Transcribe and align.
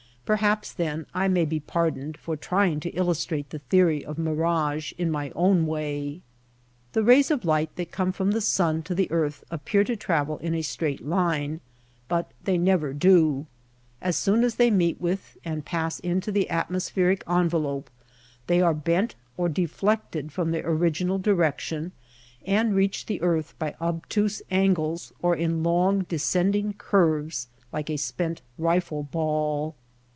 Perhaps 0.23 0.71
then 0.71 1.05
I 1.13 1.27
may 1.27 1.43
be 1.43 1.59
pardoned 1.59 2.15
for 2.15 2.37
trying 2.37 2.79
to 2.81 2.89
illustrate 2.91 3.49
the 3.49 3.59
theory 3.59 4.05
of 4.05 4.17
mirage 4.17 4.93
in 4.97 5.11
my 5.11 5.29
own 5.35 5.67
way. 5.67 6.21
The 6.93 7.03
rays 7.03 7.29
of 7.31 7.43
light 7.43 7.75
that 7.75 7.91
come 7.91 8.13
from 8.13 8.31
the 8.31 8.39
sun 8.39 8.81
to 8.83 8.95
the 8.95 9.11
earth 9.11 9.43
appear 9.51 9.83
to 9.83 9.97
travel 9.97 10.37
in 10.37 10.53
a 10.55 10.61
straight 10.61 11.05
line, 11.05 11.59
but 12.07 12.31
they 12.45 12.57
never 12.57 12.93
do. 12.93 13.45
As 14.01 14.15
soon 14.15 14.45
as 14.45 14.55
they 14.55 14.71
meet 14.71 15.01
with 15.01 15.37
and 15.43 15.65
pass 15.65 15.99
into 15.99 16.31
the 16.31 16.49
atmospheric 16.49 17.25
envelope 17.29 17.89
they 18.47 18.61
are 18.61 18.73
bent 18.73 19.15
or 19.35 19.49
deflected 19.49 20.31
from 20.31 20.51
their 20.51 20.65
original 20.65 21.17
direction 21.19 21.91
and 22.45 22.73
reach 22.73 23.05
the 23.07 23.21
earth 23.21 23.53
by 23.59 23.75
obtuse 23.81 24.41
angles 24.49 25.11
or 25.21 25.35
in 25.35 25.61
long 25.61 26.03
descending 26.03 26.71
curves 26.77 27.49
like 27.73 27.89
a 27.89 27.97
spent 27.97 28.41
rifle 28.57 29.03
ball. 29.03 29.75